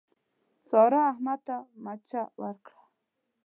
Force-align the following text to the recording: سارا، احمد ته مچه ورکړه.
سارا، 0.69 1.01
احمد 1.11 1.39
ته 1.47 1.55
مچه 1.83 2.21
ورکړه. 2.41 2.79